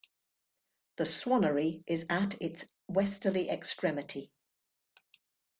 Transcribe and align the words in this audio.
The 0.95 1.03
swannery 1.03 1.83
is 1.85 2.07
at 2.09 2.41
its 2.41 2.65
westerly 2.87 3.51
extremity. 3.51 4.31